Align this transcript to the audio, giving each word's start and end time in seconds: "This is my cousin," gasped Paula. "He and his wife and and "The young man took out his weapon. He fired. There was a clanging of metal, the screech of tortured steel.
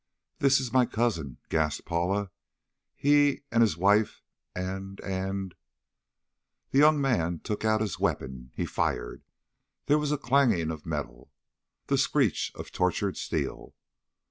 "This 0.39 0.59
is 0.59 0.73
my 0.73 0.87
cousin," 0.87 1.37
gasped 1.49 1.85
Paula. 1.85 2.31
"He 2.95 3.41
and 3.51 3.61
his 3.61 3.77
wife 3.77 4.23
and 4.55 4.99
and 5.01 5.53
"The 6.71 6.79
young 6.79 6.99
man 6.99 7.37
took 7.37 7.63
out 7.63 7.81
his 7.81 7.99
weapon. 7.99 8.49
He 8.55 8.65
fired. 8.65 9.21
There 9.85 9.99
was 9.99 10.11
a 10.11 10.17
clanging 10.17 10.71
of 10.71 10.87
metal, 10.87 11.29
the 11.85 11.99
screech 11.99 12.51
of 12.55 12.71
tortured 12.71 13.15
steel. 13.15 13.75